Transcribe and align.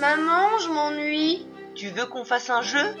Maman, 0.00 0.58
je 0.58 0.68
m'ennuie. 0.68 1.46
Tu 1.74 1.88
veux 1.88 2.04
qu'on 2.04 2.24
fasse 2.24 2.50
un 2.50 2.60
jeu? 2.60 2.94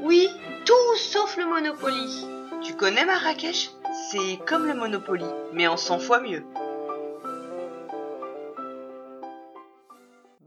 Oui, 0.00 0.26
tout 0.64 0.96
sauf 0.96 1.36
le 1.36 1.44
Monopoly. 1.44 2.26
Tu 2.62 2.74
connais 2.74 3.04
Marrakech? 3.04 3.70
C'est 4.10 4.38
comme 4.46 4.66
le 4.66 4.72
Monopoly, 4.72 5.26
mais 5.52 5.66
en 5.66 5.76
100 5.76 5.98
fois 5.98 6.20
mieux. 6.20 6.42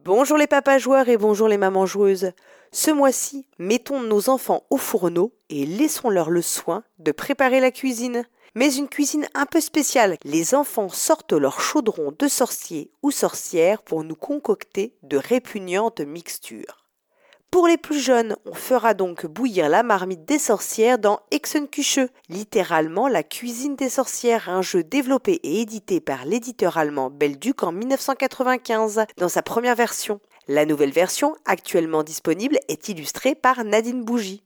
Bonjour 0.04 0.38
les 0.38 0.48
papas 0.48 0.80
joueurs 0.80 1.10
et 1.10 1.18
bonjour 1.18 1.48
les 1.48 1.58
mamans 1.58 1.86
joueuses. 1.86 2.32
Ce 2.72 2.90
mois-ci, 2.90 3.46
mettons 3.60 4.02
nos 4.02 4.30
enfants 4.30 4.64
au 4.72 4.78
fourneau 4.78 5.32
et 5.50 5.68
laissons-leur 5.68 6.32
le 6.32 6.42
soin 6.42 6.84
de 6.98 7.12
préparer 7.12 7.60
la 7.60 7.70
cuisine. 7.70 8.26
Mais 8.56 8.76
une 8.76 8.88
cuisine 8.88 9.28
un 9.34 9.46
peu 9.48 9.60
spéciale. 9.60 10.18
Les 10.24 10.54
enfants 10.54 10.90
sortent 10.90 11.34
leur 11.34 11.60
chaudron 11.60 12.14
de 12.18 12.28
sorcier 12.28 12.92
ou 13.02 13.10
sorcière 13.10 13.82
pour 13.82 14.04
nous 14.04 14.16
concocter 14.16 14.96
de 15.02 15.18
répugnantes 15.18 16.02
mixtures. 16.02 16.84
Pour 17.54 17.68
les 17.68 17.78
plus 17.78 18.00
jeunes, 18.00 18.36
on 18.46 18.54
fera 18.56 18.96
donc 18.96 19.28
bouillir 19.28 19.70
la 19.70 19.84
marmite 19.84 20.26
des 20.26 20.40
sorcières 20.40 20.98
dans 20.98 21.20
Hexenküche, 21.30 22.00
littéralement 22.28 23.08
la 23.08 23.22
cuisine 23.22 23.76
des 23.76 23.90
sorcières, 23.90 24.50
un 24.50 24.64
jeu 24.64 24.84
développé 24.84 25.40
et 25.44 25.62
édité 25.62 26.00
par 26.00 26.26
l'éditeur 26.26 26.80
allemand 26.80 27.12
Belduc 27.12 27.62
en 27.62 27.72
1995 27.72 29.06
dans 29.18 29.30
sa 29.30 29.44
première 29.44 29.76
version. 29.76 30.20
La 30.48 30.66
nouvelle 30.66 30.92
version, 30.92 31.36
actuellement 31.46 32.02
disponible, 32.02 32.58
est 32.70 32.90
illustrée 32.90 33.36
par 33.36 33.64
Nadine 33.64 34.04
Bougie. 34.04 34.44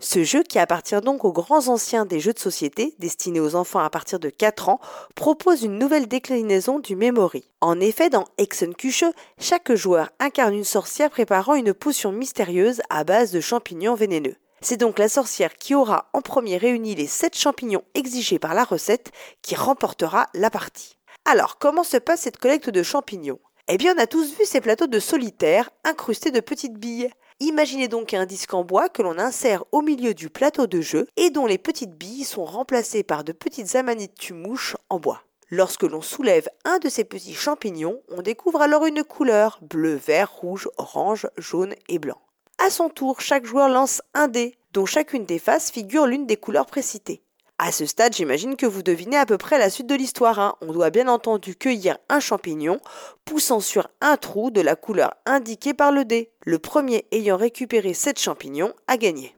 Ce 0.00 0.22
jeu, 0.22 0.42
qui 0.42 0.58
appartient 0.58 1.00
donc 1.00 1.24
aux 1.24 1.32
grands 1.32 1.68
anciens 1.68 2.06
des 2.06 2.20
jeux 2.20 2.32
de 2.32 2.38
société, 2.38 2.94
destinés 2.98 3.40
aux 3.40 3.56
enfants 3.56 3.80
à 3.80 3.90
partir 3.90 4.18
de 4.20 4.30
4 4.30 4.68
ans, 4.68 4.80
propose 5.14 5.62
une 5.62 5.78
nouvelle 5.78 6.06
déclinaison 6.06 6.78
du 6.78 6.96
memory. 6.96 7.44
En 7.60 7.80
effet, 7.80 8.10
dans 8.10 8.26
Hexenküche, 8.38 9.04
chaque 9.40 9.72
joueur 9.74 10.10
incarne 10.20 10.54
une 10.54 10.64
sorcière 10.64 11.10
préparant 11.10 11.54
une 11.54 11.74
potion 11.74 12.12
mystérieuse 12.12 12.80
à 12.90 13.04
base 13.04 13.32
de 13.32 13.40
champignons 13.40 13.94
vénéneux. 13.94 14.36
C'est 14.60 14.76
donc 14.76 14.98
la 14.98 15.08
sorcière 15.08 15.54
qui 15.54 15.74
aura 15.74 16.08
en 16.12 16.20
premier 16.20 16.56
réuni 16.56 16.94
les 16.94 17.06
7 17.06 17.36
champignons 17.36 17.84
exigés 17.94 18.38
par 18.38 18.54
la 18.54 18.64
recette 18.64 19.12
qui 19.42 19.54
remportera 19.54 20.26
la 20.34 20.50
partie. 20.50 20.96
Alors, 21.24 21.58
comment 21.58 21.84
se 21.84 21.96
passe 21.96 22.22
cette 22.22 22.38
collecte 22.38 22.70
de 22.70 22.82
champignons? 22.82 23.38
Eh 23.68 23.76
bien, 23.76 23.94
on 23.94 24.00
a 24.00 24.06
tous 24.06 24.34
vu 24.36 24.44
ces 24.44 24.60
plateaux 24.60 24.86
de 24.86 24.98
solitaire 24.98 25.70
incrustés 25.84 26.30
de 26.30 26.40
petites 26.40 26.78
billes. 26.78 27.10
Imaginez 27.40 27.86
donc 27.86 28.14
un 28.14 28.26
disque 28.26 28.52
en 28.52 28.64
bois 28.64 28.88
que 28.88 29.00
l'on 29.00 29.16
insère 29.16 29.62
au 29.70 29.80
milieu 29.80 30.12
du 30.12 30.28
plateau 30.28 30.66
de 30.66 30.80
jeu 30.80 31.06
et 31.16 31.30
dont 31.30 31.46
les 31.46 31.56
petites 31.56 31.96
billes 31.96 32.24
sont 32.24 32.44
remplacées 32.44 33.04
par 33.04 33.22
de 33.22 33.30
petites 33.30 33.76
amanites 33.76 34.16
tumouches 34.16 34.76
en 34.88 34.98
bois. 34.98 35.22
Lorsque 35.48 35.84
l'on 35.84 36.02
soulève 36.02 36.48
un 36.64 36.78
de 36.78 36.88
ces 36.88 37.04
petits 37.04 37.34
champignons, 37.34 38.02
on 38.08 38.22
découvre 38.22 38.60
alors 38.60 38.86
une 38.86 39.04
couleur 39.04 39.60
bleu, 39.62 39.94
vert, 39.94 40.32
rouge, 40.32 40.68
orange, 40.78 41.28
jaune 41.36 41.74
et 41.88 42.00
blanc. 42.00 42.20
À 42.58 42.70
son 42.70 42.88
tour, 42.88 43.20
chaque 43.20 43.46
joueur 43.46 43.68
lance 43.68 44.02
un 44.14 44.26
dé, 44.26 44.58
dont 44.72 44.84
chacune 44.84 45.24
des 45.24 45.38
faces 45.38 45.70
figure 45.70 46.06
l'une 46.06 46.26
des 46.26 46.36
couleurs 46.36 46.66
précitées. 46.66 47.22
À 47.60 47.72
ce 47.72 47.86
stade, 47.86 48.14
j'imagine 48.14 48.54
que 48.54 48.66
vous 48.66 48.84
devinez 48.84 49.16
à 49.16 49.26
peu 49.26 49.36
près 49.36 49.58
la 49.58 49.68
suite 49.68 49.88
de 49.88 49.96
l'histoire. 49.96 50.38
Hein. 50.38 50.54
On 50.60 50.72
doit 50.72 50.90
bien 50.90 51.08
entendu 51.08 51.56
cueillir 51.56 51.98
un 52.08 52.20
champignon 52.20 52.78
poussant 53.24 53.58
sur 53.58 53.88
un 54.00 54.16
trou 54.16 54.52
de 54.52 54.60
la 54.60 54.76
couleur 54.76 55.16
indiquée 55.26 55.74
par 55.74 55.90
le 55.90 56.04
dé. 56.04 56.30
Le 56.44 56.60
premier 56.60 57.06
ayant 57.10 57.36
récupéré 57.36 57.94
cette 57.94 58.20
champignon 58.20 58.72
a 58.86 58.96
gagné. 58.96 59.34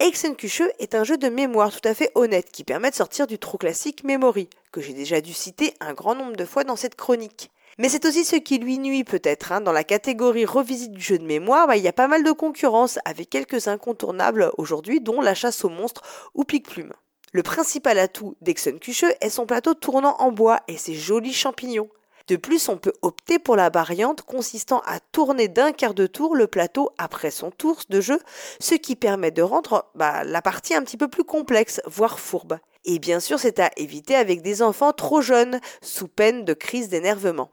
Exenküche 0.00 0.64
est 0.80 0.96
un 0.96 1.04
jeu 1.04 1.16
de 1.16 1.28
mémoire 1.28 1.70
tout 1.70 1.88
à 1.88 1.94
fait 1.94 2.10
honnête 2.16 2.50
qui 2.50 2.64
permet 2.64 2.90
de 2.90 2.96
sortir 2.96 3.28
du 3.28 3.38
trop 3.38 3.58
classique 3.58 4.02
Memory, 4.02 4.50
que 4.72 4.80
j'ai 4.80 4.92
déjà 4.92 5.20
dû 5.20 5.32
citer 5.32 5.74
un 5.78 5.94
grand 5.94 6.16
nombre 6.16 6.34
de 6.34 6.44
fois 6.44 6.64
dans 6.64 6.74
cette 6.74 6.96
chronique. 6.96 7.52
Mais 7.78 7.88
c'est 7.88 8.04
aussi 8.06 8.24
ce 8.24 8.34
qui 8.34 8.58
lui 8.58 8.78
nuit 8.78 9.04
peut-être. 9.04 9.52
Hein. 9.52 9.60
Dans 9.60 9.70
la 9.70 9.84
catégorie 9.84 10.46
revisite 10.46 10.92
du 10.92 11.00
jeu 11.00 11.18
de 11.18 11.24
mémoire, 11.24 11.68
bah, 11.68 11.76
il 11.76 11.84
y 11.84 11.88
a 11.88 11.92
pas 11.92 12.08
mal 12.08 12.24
de 12.24 12.32
concurrence 12.32 12.98
avec 13.04 13.30
quelques 13.30 13.68
incontournables 13.68 14.50
aujourd'hui, 14.58 15.00
dont 15.00 15.20
la 15.20 15.36
chasse 15.36 15.64
aux 15.64 15.68
monstres 15.68 16.02
ou 16.34 16.42
Pique-Plume. 16.42 16.92
Le 17.34 17.42
principal 17.42 17.98
atout 17.98 18.36
d'Exenkuche 18.42 19.06
est 19.22 19.30
son 19.30 19.46
plateau 19.46 19.72
tournant 19.72 20.16
en 20.18 20.30
bois 20.30 20.60
et 20.68 20.76
ses 20.76 20.94
jolis 20.94 21.32
champignons. 21.32 21.88
De 22.28 22.36
plus, 22.36 22.68
on 22.68 22.76
peut 22.76 22.92
opter 23.00 23.38
pour 23.38 23.56
la 23.56 23.70
variante 23.70 24.20
consistant 24.20 24.82
à 24.84 25.00
tourner 25.00 25.48
d'un 25.48 25.72
quart 25.72 25.94
de 25.94 26.06
tour 26.06 26.36
le 26.36 26.46
plateau 26.46 26.90
après 26.98 27.30
son 27.30 27.50
tour 27.50 27.80
de 27.88 28.02
jeu, 28.02 28.20
ce 28.60 28.74
qui 28.74 28.96
permet 28.96 29.30
de 29.30 29.40
rendre 29.40 29.90
bah, 29.94 30.24
la 30.24 30.42
partie 30.42 30.74
un 30.74 30.82
petit 30.82 30.98
peu 30.98 31.08
plus 31.08 31.24
complexe, 31.24 31.80
voire 31.86 32.20
fourbe. 32.20 32.58
Et 32.84 32.98
bien 32.98 33.18
sûr, 33.18 33.38
c'est 33.38 33.60
à 33.60 33.70
éviter 33.78 34.14
avec 34.14 34.42
des 34.42 34.60
enfants 34.60 34.92
trop 34.92 35.22
jeunes, 35.22 35.58
sous 35.80 36.08
peine 36.08 36.44
de 36.44 36.52
crise 36.52 36.90
d'énervement. 36.90 37.50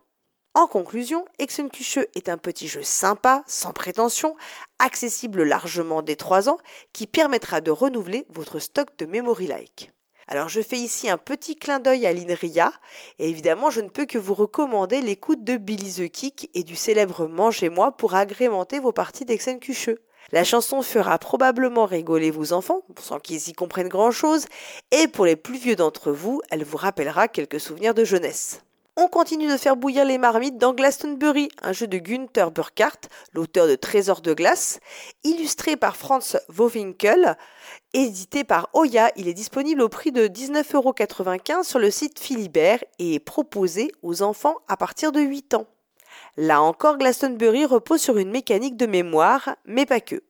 En 0.55 0.65
conclusion, 0.65 1.25
Exenkuche 1.37 1.99
est 2.15 2.27
un 2.27 2.37
petit 2.37 2.67
jeu 2.67 2.81
sympa, 2.81 3.43
sans 3.45 3.71
prétention, 3.71 4.35
accessible 4.79 5.43
largement 5.43 6.01
dès 6.01 6.15
3 6.15 6.49
ans, 6.49 6.57
qui 6.91 7.05
permettra 7.05 7.61
de 7.61 7.69
renouveler 7.69 8.25
votre 8.29 8.57
stock 8.57 8.89
de 8.97 9.05
Memory 9.05 9.45
Like. 9.45 9.91
Alors 10.27 10.49
je 10.49 10.61
fais 10.61 10.77
ici 10.77 11.09
un 11.09 11.17
petit 11.17 11.55
clin 11.55 11.79
d'œil 11.79 12.05
à 12.05 12.13
l'INRIA, 12.13 12.71
et 13.19 13.29
évidemment 13.29 13.69
je 13.69 13.81
ne 13.81 13.89
peux 13.89 14.05
que 14.05 14.17
vous 14.17 14.33
recommander 14.33 15.01
l'écoute 15.01 15.43
de 15.43 15.57
Billy 15.57 15.91
the 15.93 16.11
Kick 16.11 16.49
et 16.53 16.63
du 16.63 16.75
célèbre 16.75 17.27
Mangez-moi 17.27 17.91
pour 17.93 18.15
agrémenter 18.15 18.79
vos 18.79 18.91
parties 18.91 19.25
d'Exenkuche. 19.25 19.89
La 20.31 20.43
chanson 20.43 20.81
fera 20.81 21.17
probablement 21.19 21.85
rigoler 21.85 22.31
vos 22.31 22.53
enfants, 22.53 22.81
sans 22.99 23.19
qu'ils 23.19 23.49
y 23.49 23.53
comprennent 23.53 23.87
grand 23.87 24.11
chose, 24.11 24.45
et 24.91 25.07
pour 25.07 25.25
les 25.25 25.35
plus 25.35 25.57
vieux 25.57 25.75
d'entre 25.75 26.11
vous, 26.11 26.41
elle 26.51 26.63
vous 26.63 26.77
rappellera 26.77 27.27
quelques 27.27 27.59
souvenirs 27.59 27.93
de 27.93 28.03
jeunesse. 28.03 28.61
On 29.01 29.07
continue 29.07 29.47
de 29.47 29.55
faire 29.55 29.77
bouillir 29.77 30.03
les 30.03 30.17
marmites 30.17 30.57
dans 30.57 30.73
Glastonbury, 30.73 31.47
un 31.61 31.71
jeu 31.71 31.87
de 31.87 31.97
Günther 31.97 32.51
Burkhardt, 32.51 33.07
l'auteur 33.31 33.65
de 33.65 33.75
Trésors 33.75 34.19
de 34.19 34.33
glace, 34.33 34.81
illustré 35.23 35.77
par 35.77 35.95
Franz 35.95 36.37
Wowinkel, 36.49 37.37
édité 37.93 38.43
par 38.43 38.67
Oya. 38.73 39.09
Il 39.15 39.29
est 39.29 39.33
disponible 39.33 39.81
au 39.83 39.87
prix 39.87 40.11
de 40.11 40.27
19,95€ 40.27 41.63
sur 41.63 41.79
le 41.79 41.89
site 41.91 42.19
Philibert 42.19 42.83
et 42.99 43.15
est 43.15 43.19
proposé 43.21 43.89
aux 44.01 44.21
enfants 44.21 44.57
à 44.67 44.75
partir 44.75 45.13
de 45.13 45.21
8 45.21 45.53
ans. 45.53 45.67
Là 46.35 46.61
encore, 46.61 46.97
Glastonbury 46.97 47.63
repose 47.63 48.01
sur 48.01 48.17
une 48.17 48.31
mécanique 48.31 48.75
de 48.75 48.85
mémoire, 48.85 49.55
mais 49.63 49.85
pas 49.85 50.01
que. 50.01 50.23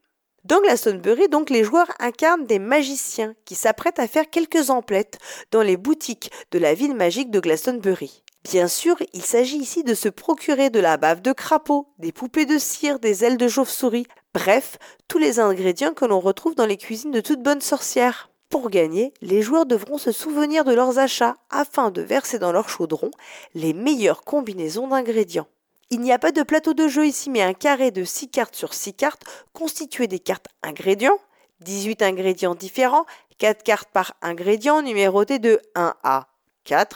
Dans 0.43 0.61
Glastonbury, 0.61 1.27
donc, 1.27 1.49
les 1.49 1.63
joueurs 1.63 1.89
incarnent 1.97 2.45
des 2.45 2.59
magiciens 2.59 3.33
qui 3.45 3.55
s'apprêtent 3.55 3.97
à 3.97 4.07
faire 4.07 4.29
quelques 4.29 4.69
emplettes 4.69 5.17
dans 5.49 5.63
les 5.63 5.75
boutiques 5.75 6.29
de 6.51 6.59
la 6.59 6.75
ville 6.75 6.93
magique 6.93 7.31
de 7.31 7.39
Glastonbury. 7.39 8.21
Bien 8.43 8.67
sûr, 8.67 8.95
il 9.13 9.23
s'agit 9.23 9.57
ici 9.57 9.83
de 9.83 9.93
se 9.93 10.09
procurer 10.09 10.69
de 10.69 10.79
la 10.79 10.97
bave 10.97 11.21
de 11.21 11.33
crapaud, 11.33 11.87
des 11.99 12.11
poupées 12.11 12.45
de 12.45 12.57
cire, 12.57 12.99
des 12.99 13.23
ailes 13.23 13.37
de 13.37 13.47
chauve-souris, 13.47 14.07
bref, 14.33 14.77
tous 15.07 15.17
les 15.17 15.39
ingrédients 15.39 15.93
que 15.93 16.05
l'on 16.05 16.19
retrouve 16.19 16.55
dans 16.55 16.65
les 16.65 16.77
cuisines 16.77 17.11
de 17.11 17.21
toute 17.21 17.43
bonne 17.43 17.61
sorcière. 17.61 18.29
Pour 18.49 18.69
gagner, 18.69 19.13
les 19.21 19.43
joueurs 19.43 19.67
devront 19.67 19.99
se 19.99 20.11
souvenir 20.11 20.63
de 20.63 20.73
leurs 20.73 20.97
achats 20.97 21.35
afin 21.51 21.91
de 21.91 22.01
verser 22.01 22.39
dans 22.39 22.51
leur 22.51 22.69
chaudron 22.69 23.11
les 23.53 23.73
meilleures 23.73 24.23
combinaisons 24.23 24.87
d'ingrédients. 24.87 25.47
Il 25.91 26.01
n'y 26.01 26.11
a 26.11 26.19
pas 26.19 26.31
de 26.31 26.41
plateau 26.43 26.73
de 26.73 26.87
jeu 26.87 27.05
ici, 27.05 27.29
mais 27.29 27.41
un 27.41 27.53
carré 27.53 27.91
de 27.91 28.03
6 28.03 28.29
cartes 28.29 28.55
sur 28.55 28.73
6 28.73 28.93
cartes 28.93 29.23
constitué 29.53 30.07
des 30.07 30.19
cartes 30.19 30.47
ingrédients, 30.63 31.19
18 31.61 32.01
ingrédients 32.01 32.55
différents, 32.55 33.05
4 33.37 33.63
cartes 33.63 33.89
par 33.91 34.13
ingrédient 34.21 34.81
numérotées 34.81 35.39
de 35.39 35.59
1 35.75 35.93
à 36.03 36.27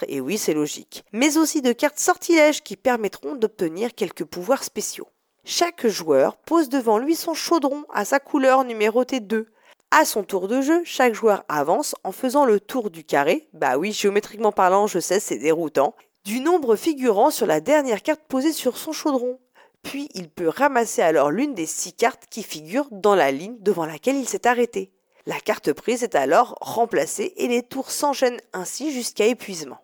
et 0.08 0.20
oui 0.20 0.38
c'est 0.38 0.54
logique, 0.54 1.04
mais 1.12 1.36
aussi 1.36 1.62
de 1.62 1.72
cartes 1.72 1.98
sortilèges 1.98 2.62
qui 2.62 2.76
permettront 2.76 3.34
d'obtenir 3.34 3.94
quelques 3.94 4.24
pouvoirs 4.24 4.64
spéciaux. 4.64 5.08
Chaque 5.44 5.86
joueur 5.86 6.36
pose 6.36 6.68
devant 6.68 6.98
lui 6.98 7.14
son 7.14 7.34
chaudron 7.34 7.84
à 7.92 8.04
sa 8.04 8.18
couleur 8.20 8.64
numérotée 8.64 9.20
2. 9.20 9.46
À 9.90 10.04
son 10.04 10.24
tour 10.24 10.48
de 10.48 10.60
jeu, 10.60 10.82
chaque 10.84 11.14
joueur 11.14 11.44
avance 11.48 11.94
en 12.02 12.12
faisant 12.12 12.46
le 12.46 12.60
tour 12.60 12.90
du 12.90 13.04
carré, 13.04 13.48
bah 13.52 13.76
oui, 13.76 13.92
géométriquement 13.92 14.52
parlant, 14.52 14.86
je 14.86 14.98
sais, 14.98 15.20
c'est 15.20 15.38
déroutant, 15.38 15.94
du 16.24 16.40
nombre 16.40 16.76
figurant 16.76 17.30
sur 17.30 17.46
la 17.46 17.60
dernière 17.60 18.02
carte 18.02 18.22
posée 18.26 18.52
sur 18.52 18.78
son 18.78 18.92
chaudron. 18.92 19.38
Puis 19.82 20.08
il 20.14 20.30
peut 20.30 20.48
ramasser 20.48 21.02
alors 21.02 21.30
l'une 21.30 21.54
des 21.54 21.66
six 21.66 21.92
cartes 21.92 22.24
qui 22.30 22.42
figurent 22.42 22.88
dans 22.90 23.14
la 23.14 23.30
ligne 23.30 23.56
devant 23.60 23.84
laquelle 23.84 24.16
il 24.16 24.28
s'est 24.28 24.46
arrêté. 24.46 24.92
La 25.26 25.40
carte 25.40 25.72
prise 25.72 26.02
est 26.02 26.16
alors 26.16 26.58
remplacée 26.60 27.32
et 27.38 27.48
les 27.48 27.62
tours 27.62 27.90
s'enchaînent 27.90 28.40
ainsi 28.52 28.92
jusqu'à 28.92 29.24
épuisement. 29.24 29.78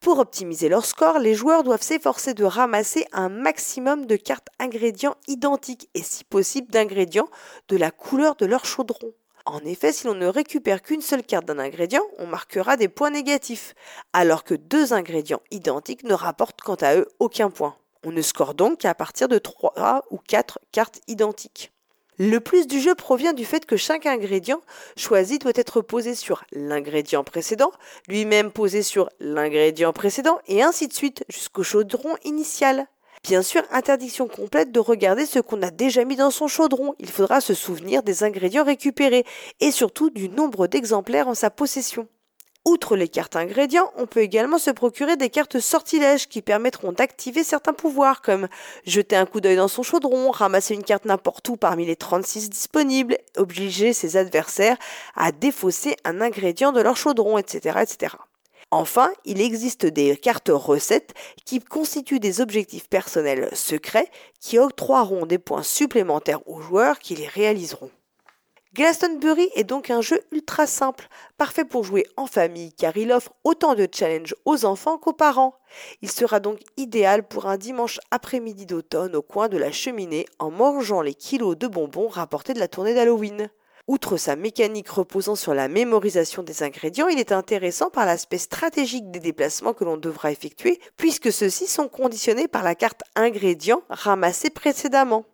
Pour 0.00 0.20
optimiser 0.20 0.68
leur 0.68 0.86
score, 0.86 1.18
les 1.18 1.34
joueurs 1.34 1.64
doivent 1.64 1.82
s'efforcer 1.82 2.34
de 2.34 2.44
ramasser 2.44 3.04
un 3.12 3.28
maximum 3.28 4.06
de 4.06 4.14
cartes 4.14 4.48
ingrédients 4.60 5.16
identiques 5.26 5.90
et 5.94 6.02
si 6.02 6.22
possible 6.22 6.70
d'ingrédients 6.70 7.28
de 7.68 7.76
la 7.76 7.90
couleur 7.90 8.36
de 8.36 8.46
leur 8.46 8.64
chaudron. 8.64 9.12
En 9.44 9.58
effet, 9.60 9.92
si 9.92 10.06
l'on 10.06 10.14
ne 10.14 10.26
récupère 10.26 10.82
qu'une 10.82 11.00
seule 11.00 11.24
carte 11.24 11.46
d'un 11.46 11.58
ingrédient, 11.58 12.04
on 12.18 12.26
marquera 12.26 12.76
des 12.76 12.88
points 12.88 13.10
négatifs, 13.10 13.74
alors 14.12 14.44
que 14.44 14.54
deux 14.54 14.92
ingrédients 14.92 15.42
identiques 15.50 16.04
ne 16.04 16.14
rapportent 16.14 16.60
quant 16.60 16.76
à 16.76 16.94
eux 16.94 17.08
aucun 17.18 17.50
point. 17.50 17.76
On 18.04 18.12
ne 18.12 18.22
score 18.22 18.54
donc 18.54 18.78
qu'à 18.78 18.94
partir 18.94 19.26
de 19.26 19.38
3 19.38 20.06
ou 20.10 20.18
4 20.18 20.60
cartes 20.70 21.00
identiques. 21.08 21.72
Le 22.22 22.38
plus 22.38 22.66
du 22.66 22.80
jeu 22.80 22.94
provient 22.94 23.32
du 23.32 23.46
fait 23.46 23.64
que 23.64 23.78
chaque 23.78 24.04
ingrédient 24.04 24.60
choisi 24.94 25.38
doit 25.38 25.52
être 25.54 25.80
posé 25.80 26.14
sur 26.14 26.44
l'ingrédient 26.52 27.24
précédent, 27.24 27.72
lui-même 28.08 28.50
posé 28.50 28.82
sur 28.82 29.08
l'ingrédient 29.20 29.94
précédent, 29.94 30.38
et 30.46 30.62
ainsi 30.62 30.86
de 30.86 30.92
suite 30.92 31.24
jusqu'au 31.30 31.62
chaudron 31.62 32.14
initial. 32.24 32.86
Bien 33.24 33.40
sûr, 33.40 33.62
interdiction 33.70 34.28
complète 34.28 34.70
de 34.70 34.80
regarder 34.80 35.24
ce 35.24 35.38
qu'on 35.38 35.62
a 35.62 35.70
déjà 35.70 36.04
mis 36.04 36.16
dans 36.16 36.30
son 36.30 36.46
chaudron. 36.46 36.94
Il 36.98 37.08
faudra 37.08 37.40
se 37.40 37.54
souvenir 37.54 38.02
des 38.02 38.22
ingrédients 38.22 38.64
récupérés 38.64 39.24
et 39.60 39.70
surtout 39.70 40.10
du 40.10 40.28
nombre 40.28 40.66
d'exemplaires 40.66 41.26
en 41.26 41.34
sa 41.34 41.48
possession. 41.48 42.06
Outre 42.66 42.94
les 42.94 43.08
cartes 43.08 43.36
ingrédients, 43.36 43.90
on 43.96 44.06
peut 44.06 44.20
également 44.20 44.58
se 44.58 44.70
procurer 44.70 45.16
des 45.16 45.30
cartes 45.30 45.60
sortilèges 45.60 46.28
qui 46.28 46.42
permettront 46.42 46.92
d'activer 46.92 47.42
certains 47.42 47.72
pouvoirs 47.72 48.20
comme 48.20 48.48
jeter 48.84 49.16
un 49.16 49.24
coup 49.24 49.40
d'œil 49.40 49.56
dans 49.56 49.66
son 49.66 49.82
chaudron, 49.82 50.30
ramasser 50.30 50.74
une 50.74 50.84
carte 50.84 51.06
n'importe 51.06 51.48
où 51.48 51.56
parmi 51.56 51.86
les 51.86 51.96
36 51.96 52.50
disponibles, 52.50 53.16
obliger 53.38 53.94
ses 53.94 54.18
adversaires 54.18 54.76
à 55.16 55.32
défausser 55.32 55.96
un 56.04 56.20
ingrédient 56.20 56.72
de 56.72 56.82
leur 56.82 56.98
chaudron, 56.98 57.38
etc. 57.38 57.78
etc. 57.80 58.16
Enfin, 58.70 59.10
il 59.24 59.40
existe 59.40 59.86
des 59.86 60.16
cartes 60.18 60.50
recettes 60.52 61.14
qui 61.46 61.60
constituent 61.60 62.20
des 62.20 62.42
objectifs 62.42 62.90
personnels 62.90 63.48
secrets 63.54 64.10
qui 64.38 64.58
octroieront 64.58 65.24
des 65.24 65.38
points 65.38 65.62
supplémentaires 65.62 66.46
aux 66.46 66.60
joueurs 66.60 66.98
qui 66.98 67.16
les 67.16 67.26
réaliseront. 67.26 67.90
Glastonbury 68.72 69.50
est 69.56 69.64
donc 69.64 69.90
un 69.90 70.00
jeu 70.00 70.20
ultra 70.30 70.64
simple, 70.64 71.08
parfait 71.36 71.64
pour 71.64 71.82
jouer 71.82 72.06
en 72.16 72.26
famille 72.26 72.72
car 72.72 72.96
il 72.96 73.10
offre 73.10 73.32
autant 73.42 73.74
de 73.74 73.88
challenges 73.92 74.36
aux 74.44 74.64
enfants 74.64 74.96
qu'aux 74.96 75.12
parents. 75.12 75.56
Il 76.02 76.10
sera 76.10 76.38
donc 76.38 76.60
idéal 76.76 77.26
pour 77.26 77.46
un 77.46 77.56
dimanche 77.56 77.98
après-midi 78.12 78.66
d'automne 78.66 79.16
au 79.16 79.22
coin 79.22 79.48
de 79.48 79.56
la 79.58 79.72
cheminée 79.72 80.24
en 80.38 80.52
mangeant 80.52 81.02
les 81.02 81.14
kilos 81.14 81.58
de 81.58 81.66
bonbons 81.66 82.06
rapportés 82.06 82.54
de 82.54 82.60
la 82.60 82.68
tournée 82.68 82.94
d'Halloween. 82.94 83.50
Outre 83.88 84.16
sa 84.16 84.36
mécanique 84.36 84.88
reposant 84.88 85.34
sur 85.34 85.52
la 85.52 85.66
mémorisation 85.66 86.44
des 86.44 86.62
ingrédients, 86.62 87.08
il 87.08 87.18
est 87.18 87.32
intéressant 87.32 87.90
par 87.90 88.06
l'aspect 88.06 88.38
stratégique 88.38 89.10
des 89.10 89.18
déplacements 89.18 89.74
que 89.74 89.82
l'on 89.82 89.96
devra 89.96 90.30
effectuer, 90.30 90.78
puisque 90.96 91.32
ceux-ci 91.32 91.66
sont 91.66 91.88
conditionnés 91.88 92.46
par 92.46 92.62
la 92.62 92.76
carte 92.76 93.02
ingrédients 93.16 93.82
ramassée 93.88 94.50
précédemment 94.50 95.24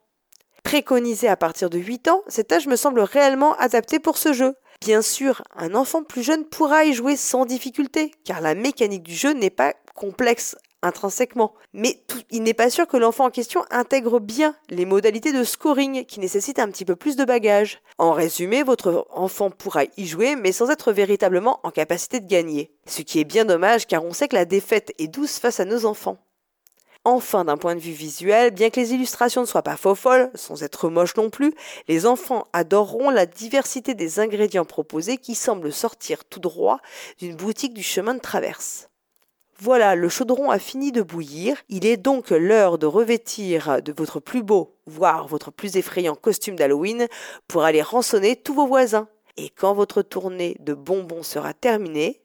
préconisé 0.66 1.28
à 1.28 1.36
partir 1.36 1.70
de 1.70 1.78
8 1.78 2.08
ans, 2.08 2.22
cet 2.26 2.50
âge 2.50 2.66
me 2.66 2.74
semble 2.74 2.98
réellement 2.98 3.54
adapté 3.54 4.00
pour 4.00 4.18
ce 4.18 4.32
jeu. 4.32 4.56
Bien 4.80 5.00
sûr, 5.00 5.42
un 5.56 5.76
enfant 5.76 6.02
plus 6.02 6.24
jeune 6.24 6.44
pourra 6.44 6.84
y 6.84 6.92
jouer 6.92 7.14
sans 7.14 7.46
difficulté, 7.46 8.10
car 8.24 8.40
la 8.40 8.56
mécanique 8.56 9.04
du 9.04 9.14
jeu 9.14 9.32
n'est 9.32 9.48
pas 9.48 9.74
complexe 9.94 10.56
intrinsèquement. 10.82 11.54
Mais 11.72 12.02
il 12.32 12.42
n'est 12.42 12.52
pas 12.52 12.68
sûr 12.68 12.88
que 12.88 12.96
l'enfant 12.96 13.26
en 13.26 13.30
question 13.30 13.64
intègre 13.70 14.18
bien 14.18 14.56
les 14.68 14.86
modalités 14.86 15.32
de 15.32 15.44
scoring 15.44 16.04
qui 16.04 16.18
nécessitent 16.18 16.58
un 16.58 16.68
petit 16.68 16.84
peu 16.84 16.96
plus 16.96 17.14
de 17.14 17.24
bagages. 17.24 17.80
En 17.98 18.10
résumé, 18.10 18.64
votre 18.64 19.06
enfant 19.10 19.50
pourra 19.50 19.84
y 19.96 20.04
jouer 20.04 20.34
mais 20.34 20.50
sans 20.50 20.70
être 20.70 20.90
véritablement 20.90 21.60
en 21.62 21.70
capacité 21.70 22.18
de 22.18 22.26
gagner. 22.26 22.72
Ce 22.86 23.02
qui 23.02 23.20
est 23.20 23.24
bien 23.24 23.44
dommage 23.44 23.86
car 23.86 24.04
on 24.04 24.12
sait 24.12 24.26
que 24.26 24.36
la 24.36 24.44
défaite 24.44 24.92
est 24.98 25.06
douce 25.06 25.38
face 25.38 25.60
à 25.60 25.64
nos 25.64 25.86
enfants. 25.86 26.18
Enfin, 27.08 27.44
d'un 27.44 27.56
point 27.56 27.76
de 27.76 27.80
vue 27.80 27.92
visuel, 27.92 28.50
bien 28.50 28.68
que 28.68 28.80
les 28.80 28.92
illustrations 28.92 29.42
ne 29.42 29.46
soient 29.46 29.62
pas 29.62 29.76
faux 29.76 29.94
folles, 29.94 30.28
sans 30.34 30.64
être 30.64 30.88
moches 30.88 31.14
non 31.14 31.30
plus, 31.30 31.54
les 31.86 32.04
enfants 32.04 32.48
adoreront 32.52 33.10
la 33.10 33.26
diversité 33.26 33.94
des 33.94 34.18
ingrédients 34.18 34.64
proposés 34.64 35.16
qui 35.16 35.36
semblent 35.36 35.72
sortir 35.72 36.24
tout 36.24 36.40
droit 36.40 36.80
d'une 37.20 37.36
boutique 37.36 37.74
du 37.74 37.84
chemin 37.84 38.14
de 38.14 38.18
traverse. 38.18 38.88
Voilà, 39.60 39.94
le 39.94 40.08
chaudron 40.08 40.50
a 40.50 40.58
fini 40.58 40.90
de 40.90 41.00
bouillir. 41.00 41.56
Il 41.68 41.86
est 41.86 41.96
donc 41.96 42.30
l'heure 42.30 42.76
de 42.76 42.86
revêtir 42.86 43.80
de 43.82 43.92
votre 43.92 44.18
plus 44.18 44.42
beau, 44.42 44.74
voire 44.86 45.28
votre 45.28 45.52
plus 45.52 45.76
effrayant 45.76 46.16
costume 46.16 46.56
d'Halloween 46.56 47.06
pour 47.46 47.62
aller 47.62 47.82
rançonner 47.82 48.34
tous 48.34 48.52
vos 48.52 48.66
voisins. 48.66 49.06
Et 49.36 49.50
quand 49.50 49.74
votre 49.74 50.02
tournée 50.02 50.56
de 50.58 50.74
bonbons 50.74 51.22
sera 51.22 51.54
terminée, 51.54 52.20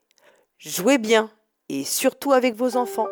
jouez 0.57 0.97
bien 0.97 1.29
et 1.69 1.83
surtout 1.83 2.31
avec 2.31 2.55
vos 2.55 2.77
enfants. 2.77 3.09